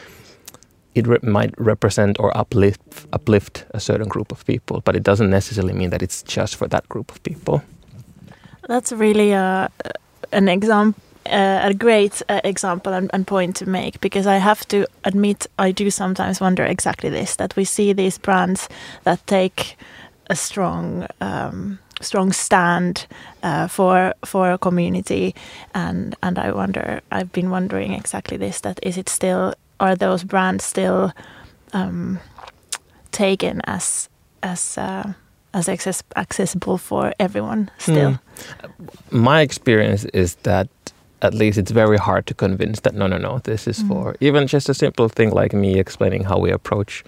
[0.94, 2.80] it re- might represent or uplift
[3.12, 6.68] uplift a certain group of people but it doesn't necessarily mean that it's just for
[6.68, 7.62] that group of people
[8.68, 9.68] That's really a,
[10.32, 11.00] an example.
[11.24, 15.46] Uh, a great uh, example and, and point to make because I have to admit
[15.56, 18.68] I do sometimes wonder exactly this that we see these brands
[19.04, 19.76] that take
[20.30, 23.06] a strong um, strong stand
[23.44, 25.32] uh, for for a community
[25.74, 30.24] and and I wonder I've been wondering exactly this that is it still are those
[30.26, 31.10] brands still
[31.74, 32.18] um,
[33.10, 34.08] taken as
[34.42, 35.12] as uh,
[35.54, 38.16] as access, accessible for everyone still Hmm.
[39.10, 40.68] my experience is that
[41.20, 43.88] at least it's very hard to convince that no no no this is Mm.
[43.88, 47.04] for even just a simple thing like me explaining how we approach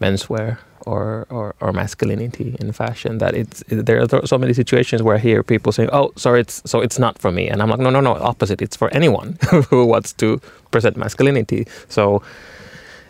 [0.00, 5.16] menswear or, or, or masculinity in fashion that it's there are so many situations where
[5.16, 7.48] I hear people saying oh sorry it's so it's not for me.
[7.48, 8.62] And I'm like no no no opposite.
[8.62, 9.38] It's for anyone
[9.70, 11.66] who wants to present masculinity.
[11.88, 12.22] So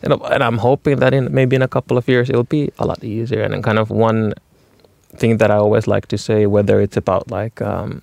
[0.02, 2.86] and, and I'm hoping that in maybe in a couple of years it'll be a
[2.86, 3.42] lot easier.
[3.42, 4.34] And kind of one
[5.16, 8.02] thing that I always like to say whether it's about like um,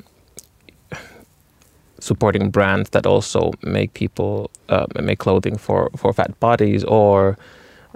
[1.99, 7.37] supporting brands that also make people uh, make clothing for for fat bodies or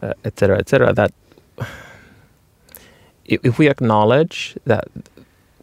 [0.02, 1.12] uh, et cetera, et cetera, that
[3.26, 4.88] if, we acknowledge that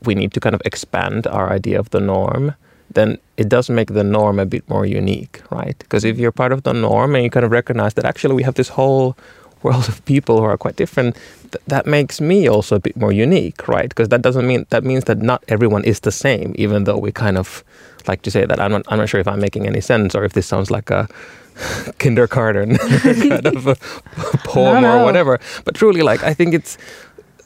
[0.04, 2.54] we need to kind of expand our idea of the norm,
[2.90, 5.78] then it does make the norm a bit more unique, right?
[5.78, 8.42] Because if you're part of the norm and you kind of recognize that actually we
[8.42, 9.16] have this whole
[9.62, 11.16] world of people who are quite different,
[11.50, 13.88] th- that makes me also a bit more unique, right?
[13.88, 17.10] Because that doesn't mean that means that not everyone is the same, even though we
[17.10, 17.64] kind of
[18.06, 18.60] like to say that.
[18.60, 20.90] I'm not, I'm not sure if I'm making any sense or if this sounds like
[20.90, 21.08] a
[21.98, 23.76] kindergarten kind of a
[24.44, 25.40] poem No, or whatever.
[25.64, 26.78] But truly, like I think it's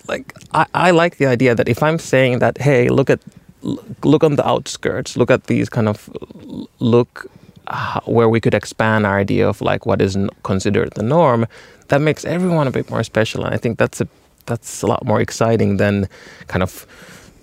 [0.08, 3.20] like I, I like the idea that if I'm saying that, hey, look at
[4.04, 6.08] look on the outskirts, look at these kind of
[6.78, 7.30] look
[8.04, 11.46] where we could expand our idea of like what is considered the norm,
[11.88, 14.08] that makes everyone a bit more special, and I think that's a
[14.46, 16.08] that's a lot more exciting than
[16.48, 16.86] kind of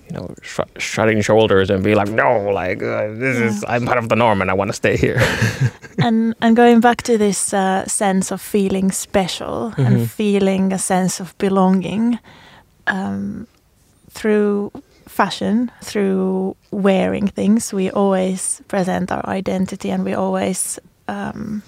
[0.07, 3.45] you know, sh- shutting shoulders and be like, no, like uh, this Yeah.
[3.47, 5.19] is I'm part of the norm and I want to stay here.
[6.05, 9.85] and and going back to this uh, sense of feeling special Mhm.
[9.85, 12.19] and feeling a sense of belonging
[12.87, 13.47] um,
[14.11, 14.71] through
[15.07, 21.61] fashion, through wearing things, we always present our identity and we always, um,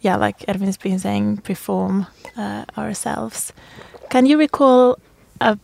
[0.00, 3.52] yeah, like Ervin's been saying, perform uh, ourselves.
[4.10, 4.96] Can you recall
[5.40, 5.56] a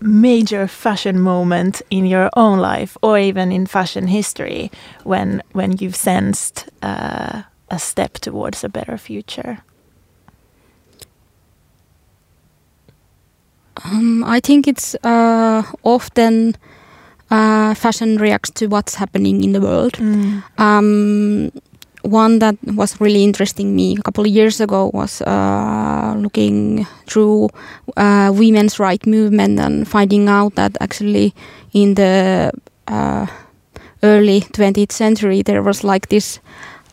[0.00, 4.70] major fashion moment in your own life or even in fashion history
[5.04, 9.58] when when you've sensed uh, a step towards a better future
[13.84, 16.56] Um, I think it's uh, often
[17.30, 19.98] uh, fashion reacts to what's happening in the world.
[20.58, 21.50] Um,
[22.06, 27.48] one that was really interesting me a couple of years ago was uh, looking through
[27.96, 31.34] uh, women's right movement and finding out that actually
[31.72, 32.52] in the
[32.88, 33.26] uh,
[34.02, 36.40] early 20th century there was like this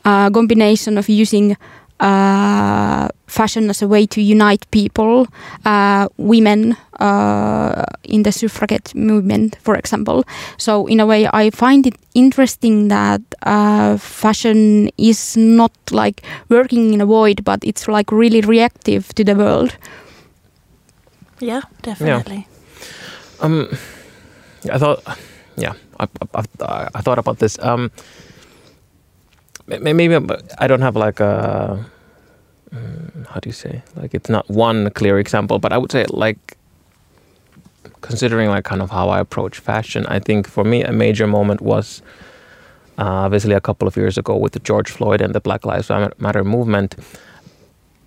[0.05, 1.55] uh, combination of using
[1.99, 5.27] uh, fashion as a way to unite people,
[5.65, 10.23] uh, women uh, in the suffragette movement, for example.
[10.57, 16.93] So, in a way, I find it interesting that uh, fashion is not like working
[16.93, 19.77] in a void, but it's like really reactive to the world.
[21.39, 23.45] yeah definitely Yeah.
[23.45, 23.67] Um,
[24.71, 25.03] I thought,
[25.57, 27.59] yeah, I, I, I, I thought about this.
[27.59, 27.91] Um, may-
[29.67, 30.27] maybe I'm-
[30.67, 31.85] don't have like a,
[32.73, 36.05] mm, how do you say, like it's not one clear example, but I would say
[36.09, 36.57] like,
[38.01, 41.61] considering like kind of how I approach fashion, I think for me a major moment
[41.61, 42.01] was
[42.97, 45.89] uh, obviously a couple of years ago with the George Floyd and the Black Lives
[46.19, 46.95] Matter movement,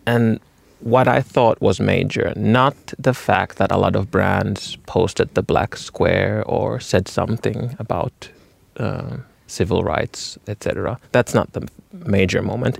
[0.06, 0.38] and
[0.80, 5.42] what I thought was major, not the fact that a lot of brands posted the
[5.42, 8.28] black square or said something about
[8.76, 9.16] uh,
[9.46, 10.98] civil rights, etc.
[11.12, 12.78] That's not the major moment.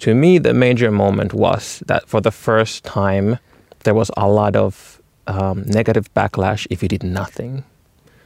[0.00, 3.38] To me, the major moment was that for the first time,
[3.84, 7.64] there was a lot of um, negative backlash if you did nothing.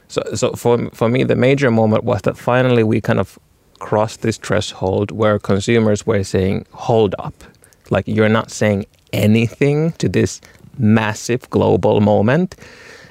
[0.07, 3.37] So, so for for me, the major moment was that finally we kind of
[3.77, 7.43] crossed this threshold where consumers were saying, "Hold up."
[7.91, 10.41] like you're not saying anything to this
[10.77, 12.55] massive global moment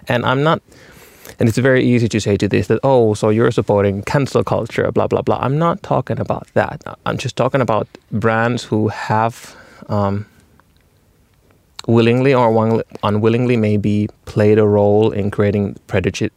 [0.07, 0.63] and i'm not
[1.39, 4.91] and it's very easy to say to this that oh so you're supporting cancel culture
[4.93, 5.39] blah blah blah.
[5.41, 6.83] I'm not talking about that.
[7.07, 9.57] I'm just talking about brands who have
[9.89, 10.27] um,
[11.87, 16.31] willingly or unwillingly maybe played a role in creating prejudice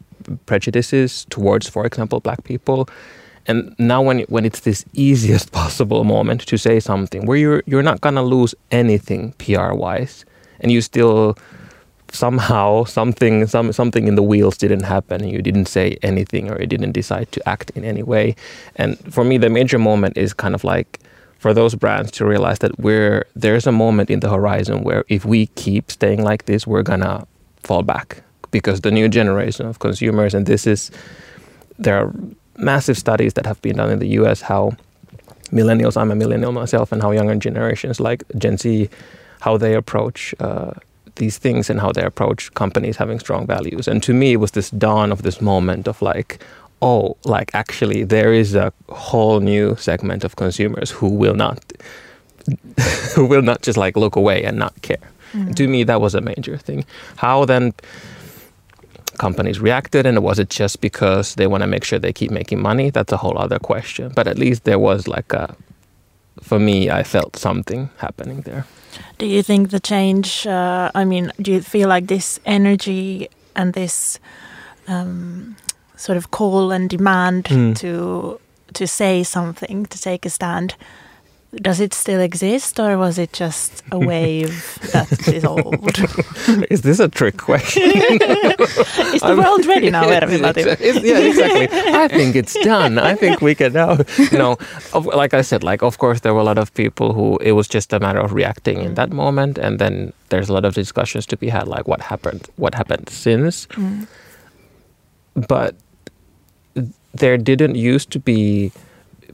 [0.45, 2.87] prejudices towards for example black people.
[3.47, 7.83] And now when when it's this easiest possible moment to say something where you're you're
[7.83, 10.25] not gonna lose anything PR wise,
[10.59, 11.37] and you still
[12.11, 16.59] somehow something some something in the wheels didn't happen and you didn't say anything or
[16.59, 18.35] you didn't decide to act in any way.
[18.75, 20.99] And for me the major moment is kind of like
[21.39, 25.25] for those brands to realize that we're there's a moment in the horizon where if
[25.25, 27.25] we keep staying like this we're gonna
[27.63, 30.91] fall back because the new generation of consumers and this is
[31.79, 32.13] there are
[32.57, 34.75] massive studies that have been done in the US how
[35.51, 38.89] millennials, I'm a millennial myself, and how younger generations like Gen Z,
[39.41, 40.71] how they approach uh,
[41.15, 43.87] these things and how they approach companies having strong values.
[43.87, 46.43] And to me, it was this dawn of this moment of like,
[46.81, 51.59] oh, like actually there is a whole new segment of consumers who will not,
[53.15, 55.11] who will not just like look away and not care.
[55.33, 56.83] And to me, that was a major thing.
[57.15, 57.73] How then
[59.17, 62.59] companies reacted and was it just because they want to make sure they keep making
[62.59, 65.55] money that's a whole other question but at least there was like a
[66.41, 68.63] for me i felt something happening there
[69.17, 73.73] do you think the change uh, i mean do you feel like this energy and
[73.73, 74.19] this
[74.87, 75.55] um,
[75.95, 77.75] sort of call and demand Mm.
[77.79, 78.39] to
[78.73, 80.75] to say something to take a stand
[81.55, 85.89] does it still exist or was it just a wave that is old
[86.71, 87.83] is this a trick question?
[89.13, 90.07] Is the world ready now?
[90.07, 91.67] It's- yeah exactly.
[91.71, 92.97] I think it's done.
[92.97, 93.97] I think we can now
[94.31, 94.57] you know
[95.15, 97.67] like i said like of course there were a lot of people who it was
[97.67, 101.25] just a matter of reacting in that moment and then there's a lot of discussions
[101.25, 103.67] to be had like what happened what happened since.
[103.67, 104.07] Mm.
[105.47, 105.75] but
[107.13, 108.71] there didn't used to be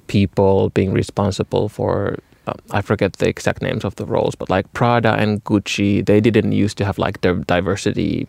[0.08, 4.72] people being responsible for uh, I forget the exact names of the roles, but like
[4.74, 8.28] Prada and Gucci, they didn't used to have like the diversity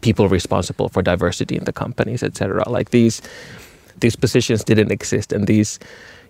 [0.00, 2.68] people responsible for diversity in the companies, etc.
[2.68, 3.20] Like these
[4.00, 5.78] these positions didn't exist, and these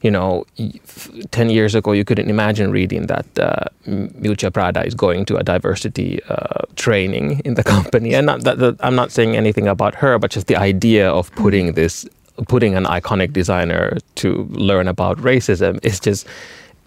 [0.02, 4.52] you know, y- f- 10 years ago, you couldn't imagine reading that uh, M- Miuccia
[4.52, 8.14] Prada is going to a diversity uh, training in the company.
[8.14, 11.32] And not that, that I'm not saying anything about her, but just the idea of
[11.32, 12.06] putting this,
[12.46, 16.26] putting an iconic designer to learn about racism is just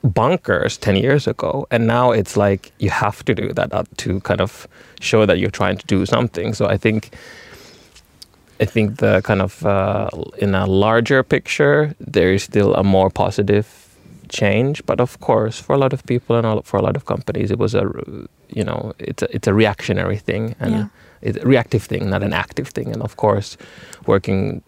[0.05, 1.67] bonkers 10 years ago.
[1.71, 4.67] And now it's like you have to do that uh, to kind of
[4.99, 6.53] show that you're trying to do something.
[6.53, 7.11] So I think
[8.59, 13.09] I think the kind of uh, in a larger picture, there is still a more
[13.09, 13.65] positive
[14.29, 14.85] change.
[14.85, 17.57] But of course, for a lot of people and for a lot of companies, it
[17.59, 17.83] was a
[18.49, 20.85] you know it's a, it's a reactionary thing and Yeah.
[21.21, 22.91] it's a reactive thing, not an active thing.
[22.93, 23.57] And of course,
[24.05, 24.61] working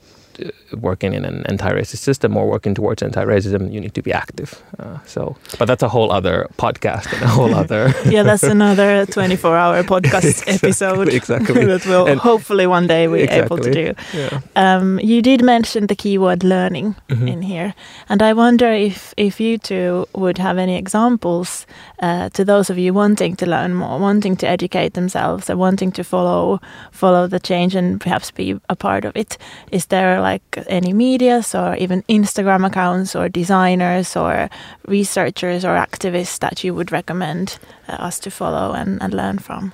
[0.82, 4.62] working in an anti-racist system or working towards anti-racism, you need to be active.
[4.80, 9.06] Uh, so, but that's a whole other podcast and a whole other yeah, that's another
[9.06, 11.66] 24 hour podcast episode exactly.
[11.66, 13.94] that we'll And- hopefully one day we be able to do.
[14.14, 14.40] yeah.
[14.56, 17.28] Um, you did mention the keyword learning Mhm.
[17.34, 17.74] in here,
[18.10, 21.66] and I wonder if if you two would have any examples
[22.02, 25.92] uh, to those of you wanting to learn more, wanting to educate themselves, and wanting
[25.94, 26.60] to follow
[26.92, 29.38] follow the change and perhaps be a part of it.
[29.72, 34.50] Is there like any medias or even Instagram accounts or designers or
[34.88, 39.74] researchers or activists that you would recommend uh, us to follow and, and learn from?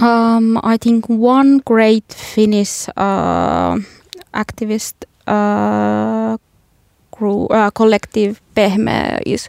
[0.00, 3.78] Um, I think one great Finnish uh,
[4.32, 4.94] activist
[5.26, 6.36] uh,
[7.20, 9.48] uh, collective Pehme is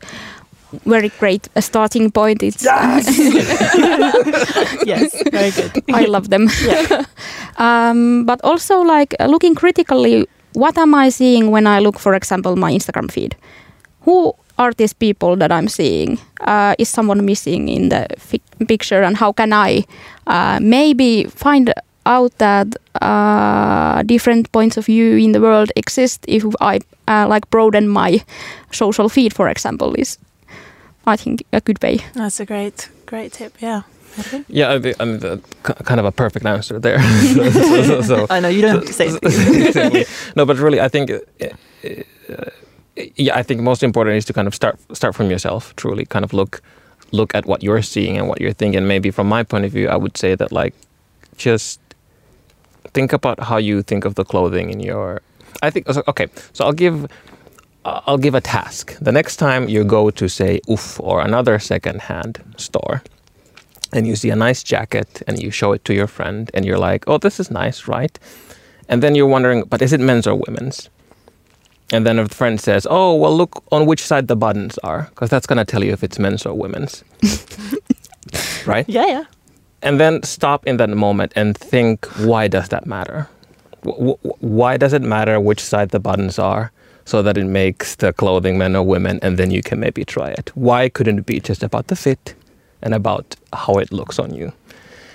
[0.85, 2.43] very great a starting point.
[2.43, 3.07] It's yes,
[5.31, 5.83] very good.
[5.93, 6.49] I love them.
[6.63, 7.05] Yeah.
[7.57, 12.13] um, but also like uh, looking critically, what am I seeing when I look, for
[12.13, 13.35] example, my Instagram feed?
[14.01, 16.19] Who are these people that I'm seeing?
[16.41, 19.83] Uh, is someone missing in the fi- picture, and how can I
[20.27, 21.73] uh, maybe find
[22.05, 22.67] out that
[23.01, 28.23] uh, different points of view in the world exist if I uh, like broaden my
[28.71, 30.17] social feed, for example, is
[31.05, 31.99] I think a good way.
[32.13, 33.53] That's a great, great tip.
[33.61, 33.81] Yeah.
[34.19, 34.45] Ervin?
[34.49, 36.99] Yeah, I mean, I mean the, kind of a perfect answer there.
[37.33, 40.05] so, so, so, so- I know you don't have to say so- exactly.
[40.35, 41.19] No, but really, I think, uh,
[42.29, 42.45] uh,
[43.15, 45.73] yeah, I think most important is to kind of start start from yourself.
[45.75, 46.61] Truly, kind of look
[47.11, 48.85] look at what you're seeing and what you're thinking.
[48.87, 50.73] Maybe from my point of view, I would say that like
[51.37, 51.79] just
[52.93, 55.21] think about how you think of the clothing in your.
[55.63, 56.27] I think okay.
[56.53, 57.07] So I'll give.
[57.83, 58.95] Uh, I'll give a task.
[59.01, 63.01] The next time you go to say UFF or another second-hand store,
[63.91, 66.77] and you see a nice jacket and you show it to your friend and you're
[66.77, 68.17] like, "Oh, this is nice, right?"
[68.87, 70.89] And then you're wondering, "But is it men's or women's?"
[71.91, 75.29] And then a friend says, "Oh, well, look on which side the buttons are, because
[75.29, 77.03] that's going to tell you if it's men's or women's."
[78.65, 78.87] right?
[78.87, 79.23] Yeah, yeah.
[79.81, 83.27] And then stop in that moment and think, why does that matter?
[83.83, 86.71] W- w- why does it matter which side the buttons are
[87.05, 90.29] so that it makes the clothing men or women and then you can maybe try
[90.29, 90.51] it?
[90.55, 92.35] Why couldn't it be just about the fit
[92.81, 94.51] and about how it looks on you?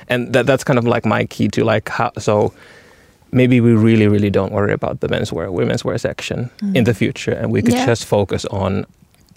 [0.09, 2.53] And that, that's kind of like my key to like how, so
[3.33, 7.33] maybe we really, really don't worry about the menswear, women's wear section in the future
[7.33, 7.87] and we could Yeah.
[7.87, 8.87] just focus on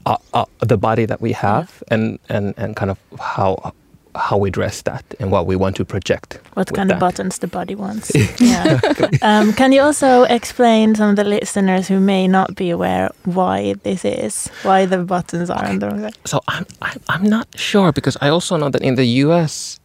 [0.06, 3.74] uh, uh, the body that we have and, and, and kind of how
[4.16, 6.40] how we dress that and what we want to project.
[6.54, 8.12] What kind of buttons the body wants.
[8.40, 8.80] yeah.
[9.22, 13.76] Um, can you also explain some of the listeners who may not be aware why
[13.84, 16.18] this is, why the buttons are on the wrong side?
[16.26, 19.80] So I'm, I'm I'm not sure because I also know that in the U.S.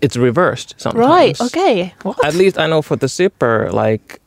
[0.00, 1.06] it's reversed sometimes.
[1.06, 1.40] Right.
[1.40, 1.94] Okay.
[2.02, 2.24] What?
[2.24, 4.20] At least I know for the zipper, like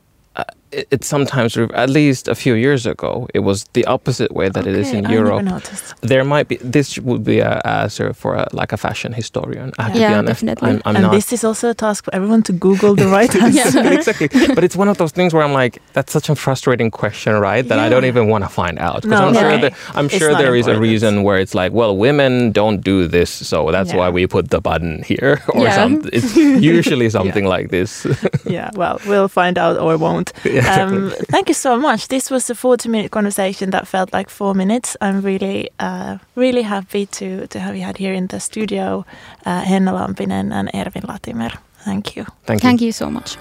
[0.72, 4.66] it, it's sometimes at least a few years ago it was the opposite way that
[4.68, 5.44] it is Okay, in I Europe.
[5.44, 5.94] never noticed.
[6.02, 9.72] There might be this would be a answer for a, like a fashion historian.
[9.80, 10.34] I have to Yeah, be honest.
[10.42, 10.70] definitely.
[10.70, 13.34] I'm, I'm and not this is also a task for everyone to Google the right
[13.44, 13.94] answer.
[13.98, 14.28] exactly.
[14.56, 17.68] But it's one of those things where I'm like, that's such a frustrating question, right?
[17.68, 20.36] That I don't even want to find out because No, I'm sure that I'm sure
[20.36, 24.10] there is a reason where it's like, well, women don't do this, so that's why
[24.10, 25.76] we put the button here or Yeah.
[25.76, 26.10] something.
[26.14, 28.06] It's usually something like this.
[28.46, 30.32] yeah, well, we'll find out or won't.
[30.58, 30.98] Yeah, exactly.
[30.98, 32.08] Um, thank you so much.
[32.08, 34.98] This was a 40 minute conversation that felt like four minutes.
[35.02, 39.06] I'm really, uh, really happy to, to have you had here in the studio,
[39.46, 41.52] uh, Henna Lampinen and Ervin Latimer.
[41.86, 42.26] Thank you.
[42.46, 42.70] Thank you.
[42.70, 43.38] Thank you so much.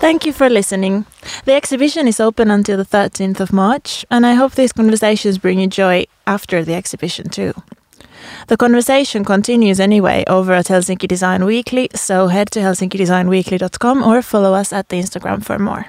[0.00, 1.06] Thank you for listening.
[1.46, 5.60] The exhibition is open until the 13th of March, and I hope these conversations bring
[5.60, 7.54] you joy after the exhibition too.
[8.48, 14.54] The conversation continues anyway over at Helsinki Design Weekly, so head to helsinkidesignweekly.com or follow
[14.54, 15.86] us at the Instagram for more.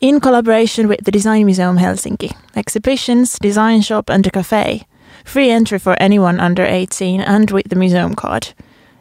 [0.00, 4.86] In collaboration with the Design Museum Helsinki, exhibitions, design shop, and a cafe,
[5.24, 8.54] free entry for anyone under 18 and with the museum card.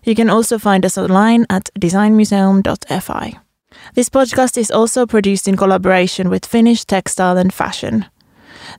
[0.03, 3.39] You can also find us online at designmuseum.fi.
[3.93, 8.05] This podcast is also produced in collaboration with Finnish Textile and Fashion.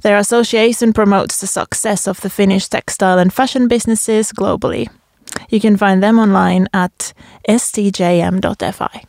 [0.02, 4.88] Their association promotes the success of the Finnish textile and fashion businesses globally.
[5.50, 7.12] You can find them online at
[7.48, 9.07] stjm.fi.